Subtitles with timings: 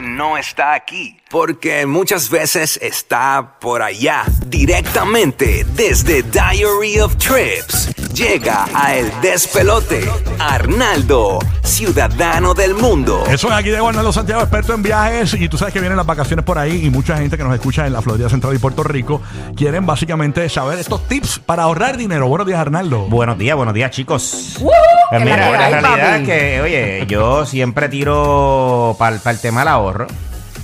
[0.00, 8.01] no está aquí, porque muchas veces está por allá, directamente desde Diary of Trips.
[8.14, 10.06] Llega a El Despelote,
[10.38, 13.24] Arnaldo, ciudadano del mundo.
[13.26, 15.32] Eso es aquí de Arnaldo Santiago, experto en viajes.
[15.32, 17.86] Y tú sabes que vienen las vacaciones por ahí y mucha gente que nos escucha
[17.86, 19.22] en la Florida Central y Puerto Rico
[19.56, 22.28] quieren básicamente saber estos tips para ahorrar dinero.
[22.28, 23.06] Buenos días, Arnaldo.
[23.06, 24.58] Buenos días, buenos días, chicos.
[24.60, 24.70] ¡Uh!
[25.08, 29.68] Pues mira, la la realidad es que, oye, yo siempre tiro para el tema del
[29.68, 30.06] ahorro,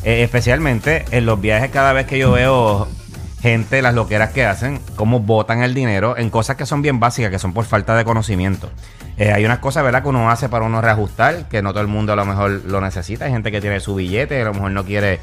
[0.04, 2.88] eh, especialmente en los viajes cada vez que yo veo
[3.40, 7.30] gente, las loqueras que hacen, cómo botan el dinero en cosas que son bien básicas,
[7.30, 8.68] que son por falta de conocimiento.
[9.16, 11.88] Eh, hay unas cosas, ¿verdad?, que uno hace para uno reajustar, que no todo el
[11.88, 13.24] mundo a lo mejor lo necesita.
[13.26, 15.20] Hay gente que tiene su billete, a lo mejor no quiere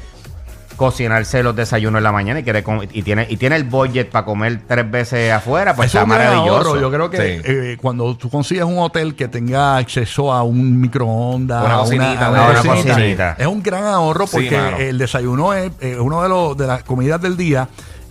[0.76, 4.26] cocinarse los desayunos en la mañana y quiere y tiene y tiene el budget para
[4.26, 6.68] comer tres veces afuera, pues Eso está es un gran maravilloso.
[6.68, 6.80] ahorro.
[6.82, 7.42] Yo creo que Sí.
[7.46, 12.26] eh, cuando tú consigues un hotel que tenga acceso a un microondas, Una a cocinita,
[12.26, 12.92] a una cocinita.
[12.94, 13.36] cocinita.
[13.38, 16.82] es un gran ahorro Sí, porque el desayuno es eh, uno de los de las
[16.82, 17.68] comidas del día.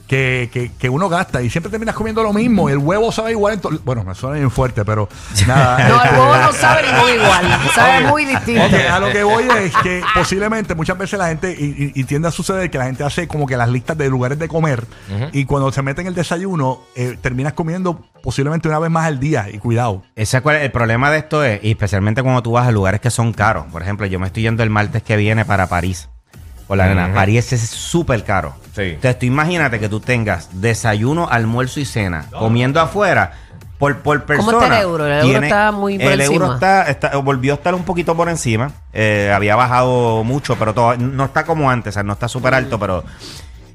[0.08, 3.31] Que, que, que uno gasta y siempre terminas comiendo lo mismo y el huevo sabe
[3.31, 5.09] igual bueno me suena bien fuerte pero
[5.47, 7.59] nada No, el este, huevo no sabe ningún igual.
[7.75, 8.64] Sabe muy distinto.
[8.92, 12.28] A lo que voy es que posiblemente muchas veces la gente, y, y- y tiende
[12.28, 14.86] a suceder que la gente hace como que las listas de lugares de comer
[15.34, 19.19] y cuando se mete en el desayuno, eh, terminas comiendo posiblemente una vez más al
[19.19, 20.03] día y cuidado.
[20.16, 23.09] Ese cuál- el problema de esto es, y especialmente cuando tú vas a lugares que
[23.09, 23.66] son caros.
[23.72, 26.09] Por ejemplo, yo me estoy yendo el martes que viene para París.
[26.68, 27.14] Con la nena.
[27.14, 28.56] París es súper caro.
[28.76, 28.82] Sí.
[28.82, 33.34] Entonces tú imagínate que tú tengas desayuno, almuerzo y cena comiendo afuera
[33.78, 34.52] por, por persona.
[34.52, 35.06] ¿Cómo está el euro?
[35.06, 38.30] El euro está muy por El euro está, está- volvió a estar un poquito por
[38.30, 38.72] encima.
[38.94, 41.92] Eh, había bajado mucho, pero todo, no está como antes.
[41.92, 43.00] O sea, no está súper alto, pero...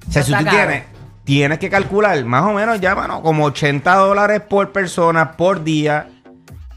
[0.09, 0.51] O sea, si tú caro.
[0.57, 0.85] tienes,
[1.25, 6.09] tienes que calcular más o menos ya, mano, como 80 dólares por persona por día.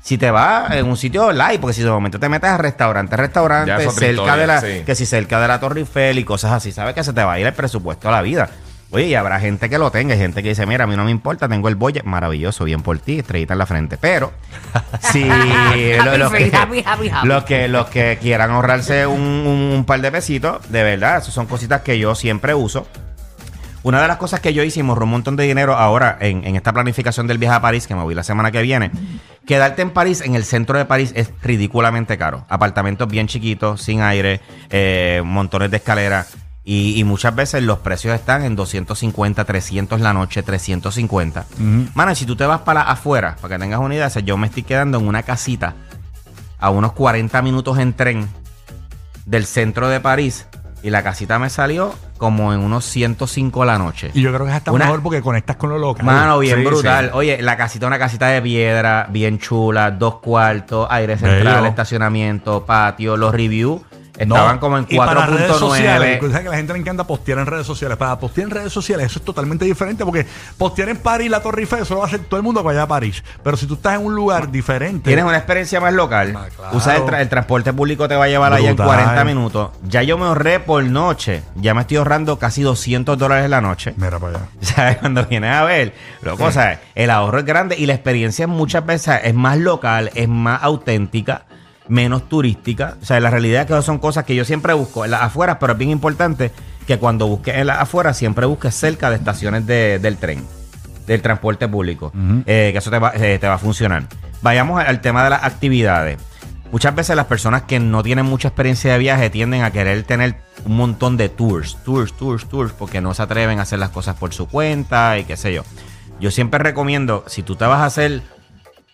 [0.03, 3.11] Si te vas en un sitio live, porque si de momento te metes a restaurante,
[3.15, 4.83] Ya restaurante, es otra cerca historia, de la, sí.
[4.85, 7.31] que si cerca de la Torre Eiffel y cosas así, sabes que se te va
[7.33, 8.49] a ir el presupuesto a la vida.
[8.91, 11.09] Oye, y habrá gente que lo tenga, gente que dice, mira, a mí no me
[11.09, 13.97] importa, tengo el budget, maravilloso, bien por ti, estrellita en la frente.
[13.97, 14.33] Pero,
[15.11, 16.51] si lo- los, que,
[17.23, 21.81] los que los que quieran ahorrarse un, par de pesitos, de verdad, esas son cositas
[21.81, 22.85] que yo siempre uso.
[23.83, 26.55] Una de las cosas que yo hice y un montón de dinero ahora en, en
[26.55, 28.91] esta planificación del viaje a París, que me voy la semana que viene,
[29.45, 32.45] quedarte en París, en el centro de París, es ridículamente caro.
[32.49, 36.35] Apartamentos bien chiquitos, sin aire, eh, montones de escaleras.
[36.65, 41.45] Y, y muchas veces los precios están en 250, 300 la noche, 350.
[41.93, 44.21] Mano, y si tú te vas para afuera, para que tengas una idea, o sea,
[44.21, 45.75] yo me estoy quedando en una casita
[46.59, 48.29] a unos 40 minutos en tren
[49.25, 50.47] del centro de París
[50.81, 51.93] y la casita me salió
[52.23, 54.11] como en unos 105 la noche.
[54.13, 56.05] Y yo creo que es hasta Una- mejor porque conectas con lo local.
[56.05, 57.07] Mano, bien Sí, brutal.
[57.07, 57.11] sí.
[57.15, 61.65] Oye, la casita, una casita de piedra, bien chula, dos cuartos, aire central, Bello.
[61.67, 63.81] estacionamiento, patio, los reviews
[64.19, 66.19] No, estaban como en y para redes sociales, 4.9.
[66.19, 67.97] tú sabes que la gente le encanta postear en redes sociales.
[67.97, 70.25] Para postear en redes sociales eso es totalmente diferente porque
[70.57, 72.67] postear en París la Torre Eiffel eso lo va a hacer todo el mundo que
[72.67, 73.23] vaya a París.
[73.43, 76.33] Pero si tú estás en un lugar diferente, Tienes una experiencia más local.
[76.37, 76.77] Ah, claro.
[76.77, 78.95] Usas el, tra- el transporte público te va a llevar allá en Brutal.
[78.97, 79.71] 40 minutos.
[79.87, 81.41] Ya yo me ahorré por noche.
[81.55, 83.93] Ya me estoy ahorrando casi 200 dólares en la noche.
[83.97, 84.45] mira para allá.
[84.61, 84.97] ¿Sabes?
[84.97, 86.77] Cuando vienes a ver, loco, ¿sabes?
[86.93, 91.45] El ahorro es grande y la experiencia muchas veces es más local, es más auténtica,
[91.87, 92.95] menos turística.
[93.01, 95.57] O sea, la realidad es que son cosas que yo siempre busco en las afueras,
[95.59, 96.51] pero es bien importante
[96.87, 100.43] que cuando busques en las afueras siempre busques cerca de estaciones de- del tren,
[101.07, 102.11] del transporte público,
[102.45, 104.03] eh, que eso te va, eh, te va a funcionar.
[104.41, 106.17] Vayamos al- al tema de las actividades.
[106.71, 110.37] Muchas veces las personas que no tienen mucha experiencia de viaje tienden a querer tener
[110.65, 114.15] un montón de tours, tours, tours, tours, porque no se atreven a hacer las cosas
[114.15, 115.63] por su cuenta y qué sé yo.
[116.19, 118.21] Yo siempre recomiendo, si tú te vas a hacer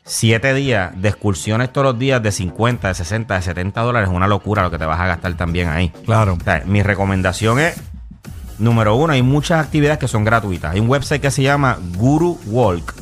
[0.09, 4.15] siete días de excursiones todos los días de 50, de 60, de 70 dólares, es
[4.15, 5.89] una locura lo que te vas a gastar también ahí.
[6.03, 6.33] Claro.
[6.33, 7.79] O sea, mi recomendación es,
[8.57, 10.73] número uno, hay muchas actividades que son gratuitas.
[10.73, 12.95] Hay un website que se llama Guru Walk.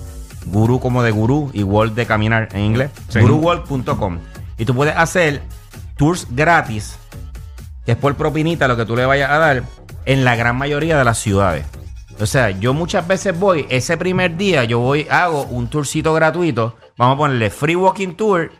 [0.47, 2.91] Guru como de gurú y walk de caminar en inglés.
[3.07, 3.19] Sí.
[3.21, 4.19] GuruWalk.com.
[4.57, 5.41] Y tú puedes hacer
[5.95, 6.97] tours gratis,
[7.85, 9.63] que es por propinita lo que tú le vayas a dar,
[10.05, 11.65] en la gran mayoría de las ciudades.
[12.19, 16.75] O sea, yo muchas veces voy, ese primer día yo voy, hago un tourcito gratuito,
[16.97, 18.51] vamos a ponerle Free Walking Tour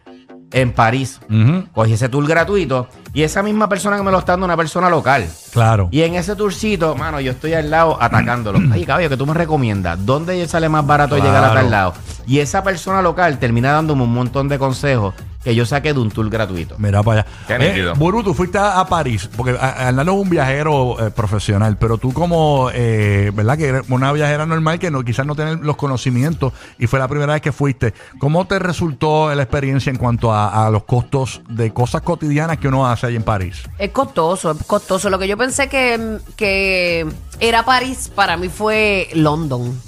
[0.51, 1.19] en París.
[1.29, 1.65] Ujú.
[1.73, 4.89] Cogí ese tour gratuito y esa misma persona que me lo está dando una persona
[4.89, 5.27] local.
[5.51, 5.89] Claro.
[5.91, 8.59] Y en ese tourcito, mano, yo estoy al lado atacándolo.
[8.71, 10.05] Ay, caballo, que tú me recomiendas.
[10.05, 11.29] ¿Dónde sale más barato Claro.
[11.29, 11.93] llegar a tal lado?
[12.25, 15.13] Y esa persona local termina dándome un montón de consejos
[15.47, 16.75] que yo saqué de un tour gratuito.
[16.77, 17.29] Mira para allá.
[17.47, 17.95] Qué Eh, nítido.
[17.95, 22.11] Buru, tú fuiste a, a París, porque Arnaldo es un viajero eh, profesional, pero tú
[22.11, 23.57] como, eh, ¿verdad?
[23.57, 27.07] Que eres una viajera normal que no, quizás no tiene los conocimientos y fue la
[27.07, 27.93] primera vez que fuiste.
[28.19, 32.67] ¿Cómo te resultó la experiencia en cuanto a, a los costos de cosas cotidianas que
[32.67, 33.63] uno hace ahí en París?
[33.79, 35.09] Es costoso, es costoso.
[35.09, 37.07] Lo que yo pensé que, que
[37.39, 39.79] era París, para mí fue London.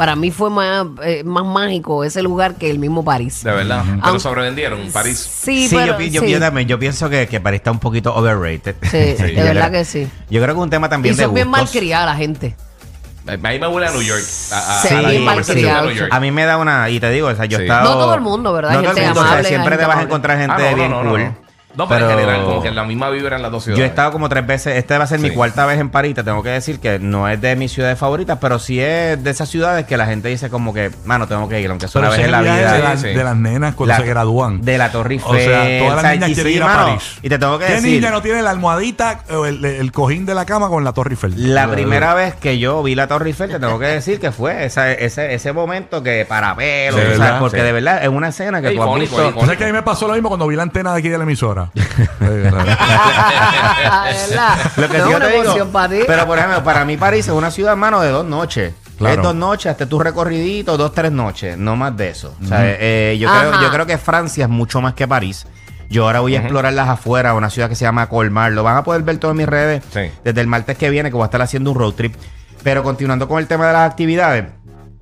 [0.00, 3.44] Para mí fue más, eh, más mágico ese lugar que el mismo París.
[3.44, 3.82] De verdad.
[3.84, 5.18] Pero Aunque- sobrevendieron París.
[5.18, 6.30] Sí, Sí, pero, yo, pi- yo, sí.
[6.30, 8.76] yo también, yo pienso que, que París está un poquito overrated.
[8.80, 8.88] Sí,
[9.18, 10.08] Sí, de yo verdad creo- que sí.
[10.30, 11.64] Yo creo que es un tema también Y de son bien gustos.
[11.64, 12.56] malcriada la gente.
[13.28, 14.22] A mí me huele a New York.
[14.52, 15.86] A, a- Sí, a la bien misma percepción de malcriado.
[15.88, 16.14] New York.
[16.14, 17.66] A mí me da una, y te digo, o sea, yo he Sí.
[17.66, 17.84] estado...
[17.90, 18.70] No todo el mundo, ¿verdad?
[18.72, 20.08] No Hay todo el gente mundo, o sea, amable, siempre te gente vas a amable.
[20.08, 21.24] encontrar gente Ah, no, bien no, no, cool.
[21.24, 21.49] no.
[21.76, 23.78] No, pero, en general, como que la misma vibra en las dos ciudades.
[23.78, 26.14] Yo he estado como tres veces, esta va a ser mi cuarta vez en París,
[26.16, 29.30] te tengo que decir que no es de mis ciudades favoritas, pero sí es de
[29.30, 32.10] esas ciudades que la gente dice como que, mano, tengo que ir, aunque sea una
[32.10, 32.72] vez en la es vida.
[32.72, 33.14] de, las- Sí, sí.
[33.16, 34.60] de las nenas cuando La- se gradúan.
[34.62, 35.30] De la Torre Eiffel.
[35.30, 37.18] O sea, todas las niñas quieren sí, ir a mano, París.
[37.22, 40.26] Y te tengo que ¿Qué decir, niña no tiene la almohadita o el, el cojín
[40.26, 41.54] de la cama con la Torre Eiffel?
[41.54, 44.64] la primera vez que yo vi la Torre Eiffel, te tengo que decir que fue
[44.64, 47.38] esa- ese, ese momento que para Sí, ¿verdad?
[47.38, 47.62] porque Sí.
[47.62, 49.40] de verdad es una escena que Es tú has visto.
[49.40, 51.16] ¿Sabes que a mí me pasó lo mismo cuando vi la antena de aquí de
[51.16, 51.59] la emisora?
[54.90, 56.00] Que No, sí yo una te digo, emoción para ti.
[56.06, 58.74] pero por ejemplo, para mí París es una ciudad, mano, de dos noches.
[58.98, 59.14] Claro.
[59.16, 62.34] Es dos noches, hasta tu recorridito, dos, tres noches, no más de eso.
[62.42, 63.62] O sea, eh, yo, creo, Ajá.
[63.62, 65.46] yo creo que Francia es mucho más que París.
[65.88, 68.52] Yo ahora voy a explorar las afueras, una ciudad que se llama Colmar.
[68.52, 70.10] Lo van a poder ver todo en mis redes Sí.
[70.22, 72.14] desde el martes que viene, que voy a estar haciendo un road trip.
[72.62, 74.44] Pero continuando con el tema de las actividades,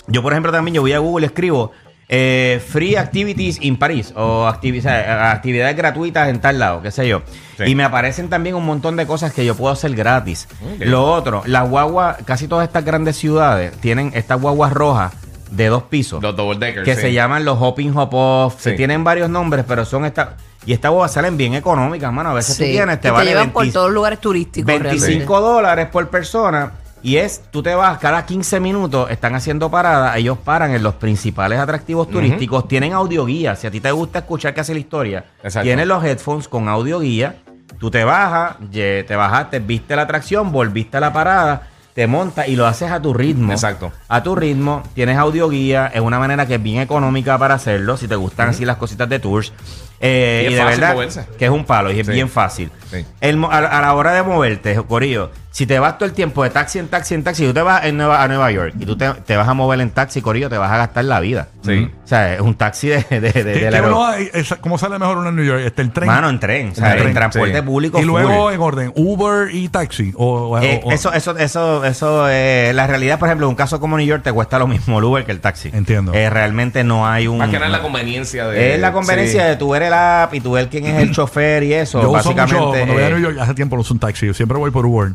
[0.06, 1.72] yo, por ejemplo, también yo voy a Google y escribo
[2.08, 7.22] eh, Free Activities in París o activi- actividades gratuitas en tal lado, qué sé yo.
[7.58, 7.64] Sí.
[7.66, 10.48] Y me aparecen también un montón de cosas que yo puedo hacer gratis.
[10.78, 15.12] Lo otro, las guaguas, casi todas estas grandes ciudades tienen estas guaguas rojas
[15.50, 16.84] de dos pisos Los double deckers.
[16.84, 17.00] que sí.
[17.00, 18.70] se llaman los hopping hop off, Sí.
[18.70, 20.28] que tienen varios nombres, pero son estas
[20.66, 22.30] y estas guaguas salen bien económicas, mano.
[22.30, 22.72] A veces tú Sí.
[22.72, 24.66] tienes, te Y te vale llevan por 20 todos los lugares turísticos.
[24.66, 26.72] 25 dólares por persona.
[27.02, 30.94] Y es, tú te vas cada 15 minutos, están haciendo paradas, ellos paran en los
[30.94, 33.54] principales atractivos turísticos, tienen audioguía.
[33.56, 35.64] Si a ti te gusta escuchar qué hace la historia, Exacto.
[35.64, 37.36] tienes los headphones con audioguía,
[37.78, 42.46] tú te bajas, ye- te bajaste, viste la atracción, volviste a la parada, te montas
[42.48, 43.52] y lo haces a tu ritmo.
[43.52, 43.90] Exacto.
[44.08, 48.06] A tu ritmo, tienes audioguía, es una manera que es bien económica para hacerlo, si
[48.06, 49.52] te gustan así las cositas de tours.
[50.00, 51.26] Eh, Y y es de fácil verdad moverse.
[51.38, 52.12] que es un palo y es Sí.
[52.12, 52.70] bien fácil.
[52.88, 53.04] Sí.
[53.20, 56.44] El mo- a, a la hora de moverte, Corillo, si te vas todo el tiempo
[56.44, 58.86] de taxi en taxi en taxi, tú te vas en Nueva, a Nueva York y
[58.86, 61.48] tú te, te vas a mover en taxi, Corillo, te vas a gastar la vida.
[61.64, 61.90] Sí.
[62.04, 64.30] O sea, es un taxi de, de, de- ¿Qué- del qué aero- uno hay?
[64.32, 65.62] Es- ¿Cómo sale mejor uno en New York?
[65.66, 66.06] Este, el tren.
[66.06, 67.62] Mano, en tren, o sea, En en, tren, transporte sí.
[67.62, 67.98] público.
[67.98, 68.52] y luego full.
[68.54, 70.12] en orden, Uber y taxi.
[70.16, 73.56] O, o- Eh, o- eso, eso, eso, eso, eh, la realidad, por ejemplo, en un
[73.56, 75.70] caso como New York te cuesta lo mismo el Uber que el taxi.
[75.72, 76.14] Entiendo.
[76.14, 77.38] Eh, realmente no hay un.
[77.38, 78.74] Más que nada es la conveniencia de.
[78.74, 79.48] es la conveniencia sí.
[79.48, 82.00] de tú ver el app y tú ver quién es el chofer y eso.
[82.00, 82.54] yo uso básicamente.
[82.60, 84.24] mucho, cuando voy a New York, hace tiempo no uso un taxi.
[84.24, 85.14] Yo siempre voy por Uber.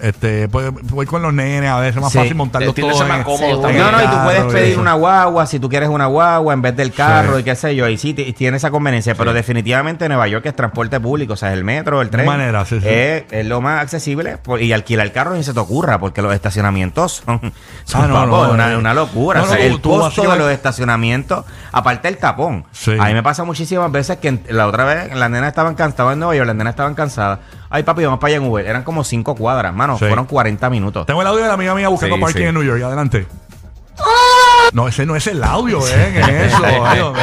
[0.00, 2.18] Este, pues, voy con los nenes, a veces es más Sí.
[2.18, 3.08] fácil montarlos Eh, tiende a todos.
[3.10, 3.74] en- en también.
[3.74, 4.80] el No, no, y tú carro puedes pedir eso.
[4.80, 7.40] una guagua si tú quieres una guagua en vez del carro Sí.
[7.40, 7.88] y qué sé yo.
[7.88, 9.14] Y sí, tiene esa conveniencia.
[9.16, 11.32] Pero definitivamente Nueva York es transporte público.
[11.32, 12.26] O sea, el metro, el tren.
[12.26, 12.86] manera, sí, sí.
[12.88, 14.38] Es, es lo más accesible.
[14.38, 17.52] por- y alquilar carro ni se te ocurra porque los estacionamientos son,
[17.84, 18.76] son Ah, no, papo, no, una, eh.
[18.76, 19.40] una locura.
[19.40, 22.64] No, O sea, no, el tú- tú costo de básicamente- los estacionamientos, aparte el tapón.
[22.72, 22.92] Sí.
[22.98, 25.92] A mí me pasa muchísimas veces que en- la otra vez las nenas estaban cansadas,
[25.94, 27.40] estaba en Nueva York, las nenas estaban cansadas.
[27.70, 28.66] Ay, papi, vamos para allá en Uber.
[28.66, 29.98] Eran como cinco cuadras, mano.
[29.98, 30.06] Sí.
[30.06, 31.06] Fueron 40 minutos.
[31.06, 32.46] Tengo el audio de la amiga mía buscando Sí, parking sí.
[32.46, 32.82] en New York.
[32.82, 33.26] Adelante.
[34.74, 36.10] No, ese no es el audio, ¿eh?
[36.12, 36.62] ¿Qué es eso?
[36.84, 37.16] Ay, Dios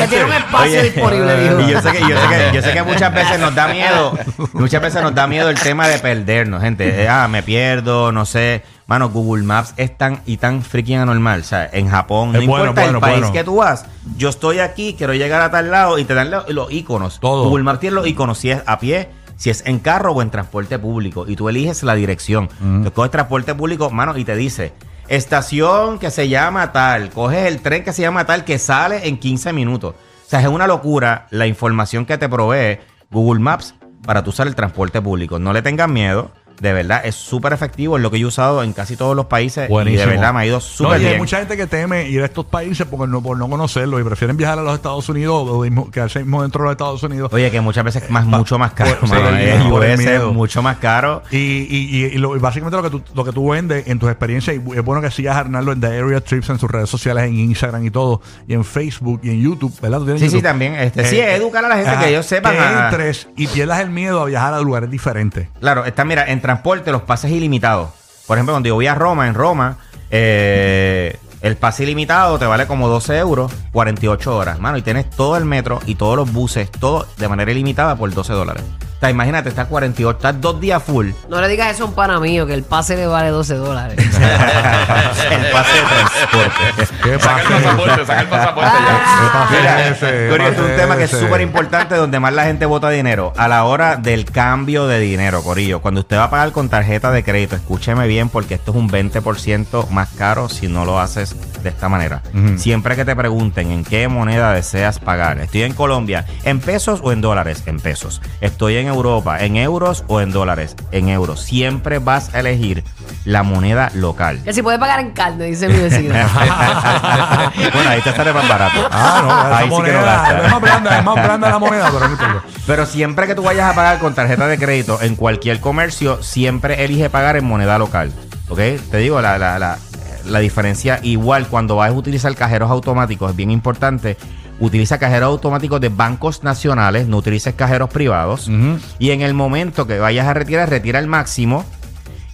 [0.00, 1.60] Que tiene un espacio Oye, disponible, dijo.
[1.60, 4.18] Y yo sé, que, yo, sé que, yo sé que muchas veces nos da miedo,
[4.52, 7.02] muchas veces nos da miedo el tema de perdernos, gente.
[7.04, 8.62] Eh, Ah, me pierdo, no sé.
[8.86, 11.40] Mano, Google Maps es tan y tan freaking anormal.
[11.40, 13.32] O sea, en Japón, no Es bueno, importa bueno, el país bueno.
[13.32, 13.86] que tú vas,
[14.18, 17.18] yo estoy aquí, quiero llegar a tal lado y te dan lo- los iconos.
[17.18, 17.44] Todo.
[17.48, 19.08] Google Maps tiene los iconos, si es a pie,
[19.40, 21.24] si es en carro o en transporte público.
[21.26, 22.50] Y tú eliges la dirección.
[22.84, 24.74] Tú coges transporte público, mano, y te dice.
[25.08, 29.18] Estación que se llama tal, coges el tren que se llama tal que sale en
[29.18, 29.94] 15 minutos.
[29.94, 32.80] O sea, es una locura la información que te provee
[33.10, 35.38] Google Maps para tú usar el transporte público.
[35.38, 36.32] No le tengan miedo.
[36.60, 37.96] De verdad, es súper efectivo.
[37.96, 39.68] Es lo que yo he usado en casi todos los países.
[39.68, 40.02] Buenísimo.
[40.04, 41.18] Y de verdad me ha ido No, súper hay bien.
[41.18, 44.36] mucha gente que teme ir a estos países porque no, por no conocerlos y prefieren
[44.36, 47.32] viajar a los Estados Unidos o mismo- quedarse mismo dentro de los Estados Unidos.
[47.32, 48.96] Oye, que muchas veces es más, mucho más caro.
[49.00, 49.22] por- mano.
[49.24, 50.32] por el Es miedo, por el US es miedo.
[50.32, 51.22] mucho más caro.
[51.30, 53.98] Y, y, y, y lo- y básicamente lo que, tú, lo que tú vendes en
[53.98, 56.90] tus experiencias, y es bueno que sigas Arnaldo en The Area Trips en sus redes
[56.90, 59.98] sociales, en Instagram y todo, y en Facebook y en YouTube, ¿verdad?
[59.98, 60.74] ¿Tú tienes Sí, sí, también.
[60.74, 62.52] Este, sí, es educar a la gente ajá, que ellos sepan.
[62.52, 65.48] Que a- entres y pierdas el miedo a viajar a lugares diferentes.
[65.60, 67.90] Claro, está, mira, en transporte los pases ilimitados.
[68.26, 69.76] Por ejemplo, cuando yo voy a Roma, en Roma,
[70.10, 75.36] eh, El pase ilimitado te vale como 12 euros, 48 horas, mano, y tienes todo
[75.36, 78.64] el metro y todos los buses, todo de manera ilimitada por 12 dólares.
[79.00, 81.12] O sea, imagínate, estás 48, estás dos días full.
[81.30, 83.96] No le digas eso a un pana mío, que el pase le vale 12 dólares.
[83.98, 86.86] el pase de transporte.
[87.02, 87.62] ¿Qué Saca el pasa?
[87.62, 89.32] pasaporte, saca el pasaporte ¿Qué ya.
[89.32, 90.06] pasa Mira, ese?
[90.06, 93.32] ¿Qué Corio, es un tema que es súper importante donde más la gente vota dinero.
[93.38, 95.80] A la hora del cambio de dinero, Corillo.
[95.80, 98.90] Cuando usted va a pagar con tarjeta de crédito, escúcheme bien porque esto es un
[98.90, 102.20] 20% más caro si no lo haces de esta manera.
[102.58, 105.38] Siempre que te pregunten en qué moneda deseas pagar.
[105.40, 107.62] Estoy en Colombia, ¿en pesos o en dólares?
[107.64, 108.20] En pesos.
[108.42, 110.76] Estoy en Europa, ¿en euros o en dólares?
[110.92, 111.40] En euros.
[111.40, 112.84] Siempre vas a elegir
[113.24, 114.40] la moneda local.
[114.44, 116.14] que si puede pagar en carne, dice mi vecino.
[117.74, 118.88] bueno, ahí te sale más barato.
[118.90, 120.44] Ah, no, esa ahí sí que no moneda, gastas.
[120.44, 122.42] es más blanda, es más blanda la moneda, pero no.
[122.66, 126.84] Pero siempre que tú vayas a pagar con tarjeta de crédito en cualquier comercio, siempre
[126.84, 128.12] elige pagar en moneda local.
[128.48, 128.58] ¿Ok?
[128.90, 129.78] Te digo, la, la, la,
[130.26, 134.16] la diferencia igual cuando vas a utilizar cajeros automáticos es bien importante.
[134.60, 138.50] Utiliza cajeros automáticos de bancos nacionales, no utilices cajeros privados.
[138.98, 141.64] Y en el momento que vayas a retirar, retira el máximo.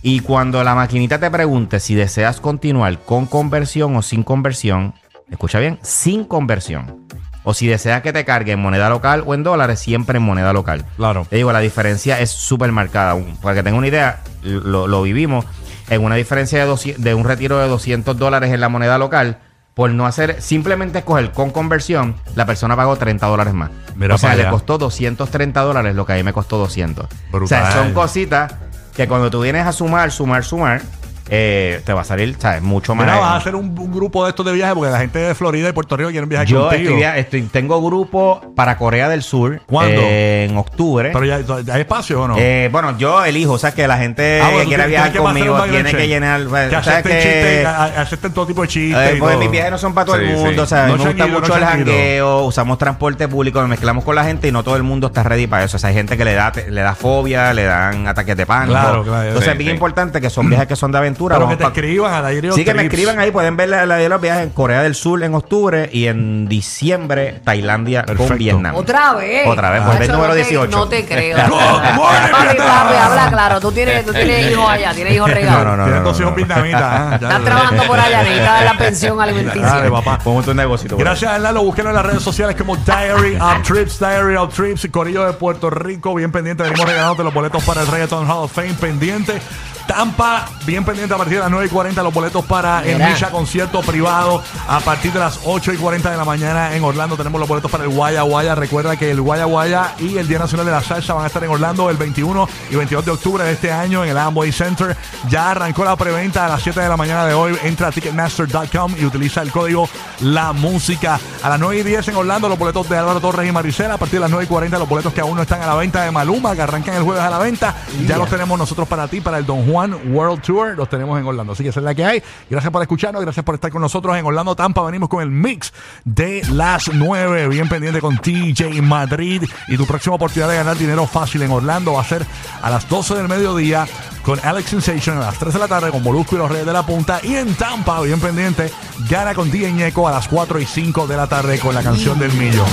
[0.02, 4.95] Y cuando la maquinita te pregunte si deseas continuar con conversión o sin conversión,
[5.30, 7.06] escucha bien, sin conversión.
[7.45, 10.52] O si deseas que te cargue en moneda local o en dólares, siempre en moneda
[10.52, 10.85] local.
[10.97, 11.26] Claro.
[11.30, 13.16] Te digo, la diferencia es súper marcada.
[13.40, 15.45] Para que tenga una idea, lo, lo vivimos
[15.88, 19.38] en una diferencia de, 200 de un retiro de 200 dólares en la moneda local.
[19.76, 23.71] Por no hacer, simplemente escoger con conversión, la persona pagó 30 dólares más.
[23.95, 24.50] Mira o sea, le allá.
[24.50, 27.06] costó 230 dólares lo que a mí me costó 200.
[27.30, 28.54] O sea, son cositas
[28.97, 30.80] que cuando tú vienes a sumar, sumar, sumar,
[31.28, 32.62] eh, te va a salir, ¿sabes?
[32.62, 33.06] Mucho más.
[33.06, 35.35] Mira, vas a hacer un, un grupo de estos de viajes porque la gente de
[35.35, 36.97] Florida y Puerto Rico quieren viajar Yo contigo.
[36.97, 39.61] estoy, estoy- tengo grupo para Corea del Sur.
[39.66, 40.00] ¿Cuándo?
[40.02, 41.11] eh, en octubre.
[41.12, 41.40] Pero ya,
[41.73, 42.37] ¿hay espacio o no?
[42.38, 45.62] Eh, bueno, yo elijo, o sea, que la gente Ah, bueno, que quiera viajar conmigo
[45.64, 46.45] tiene que llenar.
[46.49, 49.12] pues, que o sea, acepten que- acepten todo tipo de chistes.
[49.12, 50.59] eh, pues mis viajes no son para todo el mundo, sí.
[50.61, 53.68] o sea, a mí No me gusta mucho no el jangueo, usamos transporte público, nos
[53.68, 55.76] mezclamos con la gente y no todo el mundo está ready para eso.
[55.76, 58.73] O sea, hay gente que le da, le da fobia, le dan ataques de pánico.
[58.78, 59.75] Claro, claro, Entonces sí, es bien sí.
[59.75, 61.16] importante que son viajes que son de aventura.
[61.19, 63.57] Pero vamos que te pa- escriban a la Diario Sí, que me escriban ahí, pueden
[63.57, 67.41] ver la, la de los viajes en Corea del Sur en octubre y en diciembre
[67.45, 68.29] Tailandia Perfecto.
[68.29, 68.75] con Vietnam.
[68.77, 69.47] Otra vez.
[69.47, 70.77] Otra vez, el no número te- 18.
[70.77, 71.37] No te creo.
[71.49, 73.61] Morning, papi, papi, habla claro.
[73.61, 75.65] Tú tienes, tú tienes hijos allá, tienes hijos regados.
[75.65, 75.85] No, no, no.
[75.85, 76.83] Tienes dos hijos vietnamitas.
[76.83, 77.11] ¿ah?
[77.15, 79.67] Estás trabajando por allá, necesitas la pensión alimenticia.
[79.67, 80.19] Dale, papá.
[80.19, 80.97] Pongo un negocio.
[80.97, 81.63] Gracias, Hernando.
[81.63, 85.71] Búsquenlo en las redes sociales como Diary of Trips, Diary of Trips, Corillo de Puerto
[85.71, 86.15] Rico.
[86.15, 88.75] Bien pendiente, venimos regalándote los boletos para el Reggaeton Hall of Fame.
[88.81, 89.41] Pendiente.
[89.87, 93.11] Tampa, bien pendiente a partir de las 9 y 40, los boletos para el Mira.
[93.11, 94.43] Misha concierto privado.
[94.69, 97.71] A partir de las 8 y 40 de la mañana en Orlando tenemos los boletos
[97.71, 98.55] para el Guaya Guaya.
[98.55, 101.43] Recuerda que el Guaya Guaya y el Día Nacional de la Salsa van a estar
[101.45, 104.97] en Orlando el 21 y 22 de octubre de este año en el Amway Center.
[105.29, 107.57] Ya arrancó la preventa a las 7 de la mañana de hoy.
[107.63, 109.89] Entra a ticketmaster.com y utiliza el código
[110.21, 111.19] La Música.
[111.43, 113.95] A las 9 y 10 en Orlando los boletos de Álvaro Torres y Maricela.
[113.95, 115.75] A partir de las 9 y 40 los boletos que aún no están a la
[115.75, 117.75] venta de Maluma, que arrancan el jueves a la venta.
[118.07, 120.75] Ya los tenemos nosotros para ti, para el Don Juan World Tour.
[120.77, 121.53] Los tenemos en Orlando.
[121.53, 122.23] Así que esa es la que hay.
[122.50, 123.23] Gracias por escucharnos.
[123.23, 124.83] Gracias por estar con nosotros en Orlando Tampa.
[124.85, 125.73] Venimos con el mix
[126.05, 127.49] de las 9.
[127.49, 129.45] Bien pendiente con TJ Madrid.
[129.69, 132.26] Y tu próxima oportunidad de ganar dinero fácil en Orlando va a ser
[132.62, 133.87] a las 12 del mediodía
[134.26, 136.73] con Alex Sensation a las 3 de la tarde con Molusco y los Reyes de
[136.73, 137.21] la Punta.
[137.23, 138.73] Y en Tampa, bien pendiente,
[139.09, 142.18] gana con DJ Ñeco a las 4 y 5 de la tarde con la canción
[142.18, 142.66] del millón.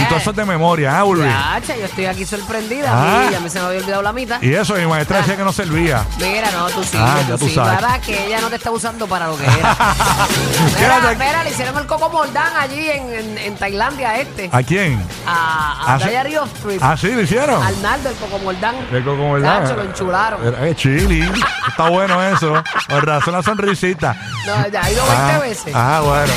[0.00, 1.60] Y todo eso es de memoria, ¿ah?
[1.60, 2.88] Chacha, yo estoy aquí sorprendida.
[2.90, 3.26] Ah.
[3.28, 4.40] A ya me se me había olvidado la mitad.
[4.40, 6.06] Y eso, mi maestra decía que no servía.
[6.18, 7.54] Mira, no, tú sí, Ah, ya tú sí.
[7.54, 7.74] sabes.
[7.74, 9.76] Verdad que ella no te está usando para lo que era.
[11.18, 14.48] Mira, le hicieron el coco mordán allí en, en, en Tailandia a este.
[14.50, 15.04] ¿A quién?
[15.26, 16.08] A, a Ah, sí.
[16.08, 16.82] Diary of Trip.
[16.82, 17.08] ¿Ah, sí?
[17.12, 17.62] ¿Lo hicieron?
[17.62, 18.74] Arnaldo, el coco mordán.
[18.90, 19.62] El coco mordán.
[19.64, 20.61] Chacho, lo enchularon.
[20.62, 21.22] Eh, chili.
[21.68, 22.54] Está bueno eso.
[22.88, 24.14] Por razón la sonrisita.
[24.46, 25.72] No, ya ha ido 20 Ah, veces.
[25.74, 26.32] ah, bueno.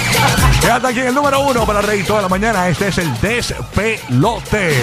[0.62, 2.68] Quédate aquí en el número uno para reír toda la mañana.
[2.68, 4.74] Este es el despelote.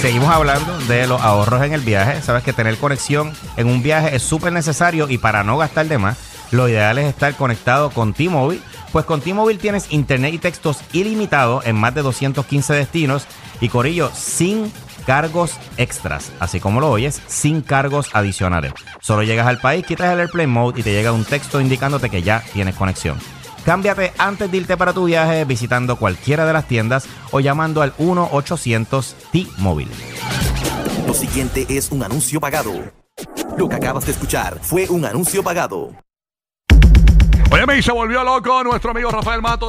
[0.00, 2.22] Seguimos hablando de los ahorros en el viaje.
[2.22, 5.98] Sabes que tener conexión en un viaje es súper necesario y para no gastar de
[5.98, 6.16] más,
[6.50, 8.62] lo ideal es estar conectado con T-Mobile.
[8.92, 13.24] Pues con T-Mobile tienes internet y textos ilimitados en más de 215 destinos
[13.60, 14.72] y Corillo sin
[15.06, 18.72] cargos extras, así como lo oyes, sin cargos adicionales.
[19.00, 22.22] Solo llegas al país, quitas el Airplane Mode y te llega un texto indicándote que
[22.22, 23.18] ya tienes conexión.
[23.64, 27.94] Cámbiate antes de irte para tu viaje visitando cualquiera de las tiendas o llamando al
[27.96, 29.90] 1-800 T-Mobile.
[31.06, 32.72] Lo siguiente es un anuncio pagado.
[33.56, 35.90] Lo que acabas de escuchar fue un anuncio pagado.
[37.52, 39.68] Oye, me se volvió loco nuestro amigo Rafael Matos.